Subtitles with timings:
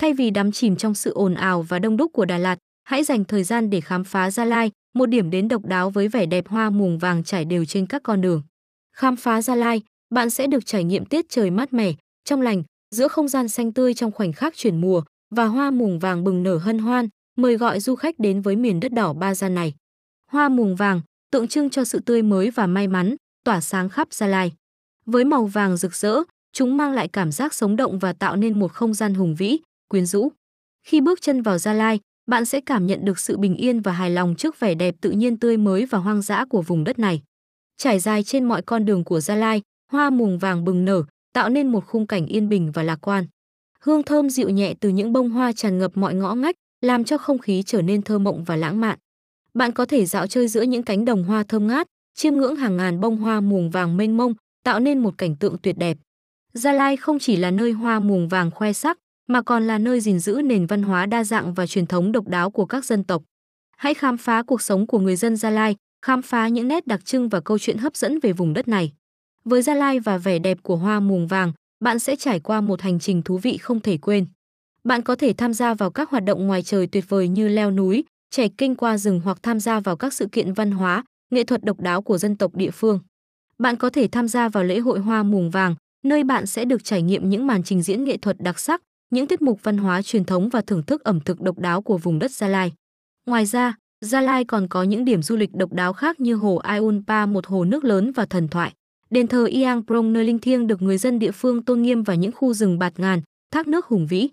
[0.00, 3.04] Thay vì đắm chìm trong sự ồn ào và đông đúc của Đà Lạt, hãy
[3.04, 6.26] dành thời gian để khám phá Gia Lai, một điểm đến độc đáo với vẻ
[6.26, 8.42] đẹp hoa mùng vàng trải đều trên các con đường.
[8.96, 9.82] Khám phá Gia Lai,
[10.14, 11.92] bạn sẽ được trải nghiệm tiết trời mát mẻ,
[12.24, 12.62] trong lành,
[12.94, 15.02] giữa không gian xanh tươi trong khoảnh khắc chuyển mùa
[15.34, 18.80] và hoa mùng vàng bừng nở hân hoan, mời gọi du khách đến với miền
[18.80, 19.74] đất đỏ ba gian này.
[20.30, 21.00] Hoa mùng vàng
[21.32, 24.52] tượng trưng cho sự tươi mới và may mắn, tỏa sáng khắp Gia Lai.
[25.06, 26.22] Với màu vàng rực rỡ,
[26.52, 29.58] chúng mang lại cảm giác sống động và tạo nên một không gian hùng vĩ,
[29.90, 30.32] quyến rũ.
[30.86, 33.92] Khi bước chân vào Gia Lai, bạn sẽ cảm nhận được sự bình yên và
[33.92, 36.98] hài lòng trước vẻ đẹp tự nhiên tươi mới và hoang dã của vùng đất
[36.98, 37.22] này.
[37.76, 41.48] Trải dài trên mọi con đường của Gia Lai, hoa mùng vàng bừng nở, tạo
[41.48, 43.24] nên một khung cảnh yên bình và lạc quan.
[43.80, 47.18] Hương thơm dịu nhẹ từ những bông hoa tràn ngập mọi ngõ ngách, làm cho
[47.18, 48.98] không khí trở nên thơ mộng và lãng mạn.
[49.54, 52.76] Bạn có thể dạo chơi giữa những cánh đồng hoa thơm ngát, chiêm ngưỡng hàng
[52.76, 55.96] ngàn bông hoa mùng vàng mênh mông, tạo nên một cảnh tượng tuyệt đẹp.
[56.52, 58.98] Gia Lai không chỉ là nơi hoa mùng vàng khoe sắc,
[59.30, 62.28] mà còn là nơi gìn giữ nền văn hóa đa dạng và truyền thống độc
[62.28, 63.22] đáo của các dân tộc.
[63.76, 67.04] Hãy khám phá cuộc sống của người dân Gia Lai, khám phá những nét đặc
[67.04, 68.92] trưng và câu chuyện hấp dẫn về vùng đất này.
[69.44, 71.52] Với Gia Lai và vẻ đẹp của hoa muồng vàng,
[71.84, 74.26] bạn sẽ trải qua một hành trình thú vị không thể quên.
[74.84, 77.70] Bạn có thể tham gia vào các hoạt động ngoài trời tuyệt vời như leo
[77.70, 81.44] núi, chạy kinh qua rừng hoặc tham gia vào các sự kiện văn hóa, nghệ
[81.44, 83.00] thuật độc đáo của dân tộc địa phương.
[83.58, 85.74] Bạn có thể tham gia vào lễ hội hoa muồng vàng,
[86.04, 89.26] nơi bạn sẽ được trải nghiệm những màn trình diễn nghệ thuật đặc sắc, những
[89.26, 92.18] tiết mục văn hóa truyền thống và thưởng thức ẩm thực độc đáo của vùng
[92.18, 92.72] đất Gia Lai.
[93.26, 96.56] Ngoài ra, Gia Lai còn có những điểm du lịch độc đáo khác như hồ
[96.56, 98.72] Ayunpa, một hồ nước lớn và thần thoại,
[99.10, 102.14] đền thờ Iang Prong nơi linh thiêng được người dân địa phương tôn nghiêm và
[102.14, 103.20] những khu rừng bạt ngàn,
[103.52, 104.28] thác nước hùng vĩ.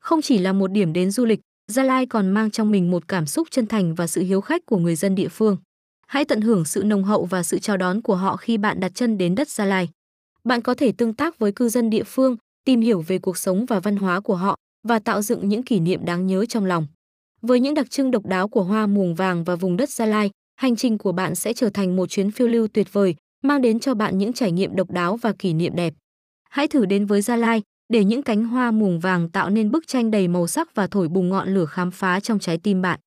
[0.00, 3.08] Không chỉ là một điểm đến du lịch, Gia Lai còn mang trong mình một
[3.08, 5.56] cảm xúc chân thành và sự hiếu khách của người dân địa phương.
[6.06, 8.92] Hãy tận hưởng sự nồng hậu và sự chào đón của họ khi bạn đặt
[8.94, 9.88] chân đến đất Gia Lai.
[10.44, 13.66] Bạn có thể tương tác với cư dân địa phương, tìm hiểu về cuộc sống
[13.66, 14.56] và văn hóa của họ
[14.88, 16.86] và tạo dựng những kỷ niệm đáng nhớ trong lòng.
[17.42, 20.30] Với những đặc trưng độc đáo của hoa muồng vàng và vùng đất Gia Lai,
[20.56, 23.80] hành trình của bạn sẽ trở thành một chuyến phiêu lưu tuyệt vời, mang đến
[23.80, 25.94] cho bạn những trải nghiệm độc đáo và kỷ niệm đẹp.
[26.50, 29.86] Hãy thử đến với Gia Lai để những cánh hoa muồng vàng tạo nên bức
[29.86, 33.00] tranh đầy màu sắc và thổi bùng ngọn lửa khám phá trong trái tim bạn.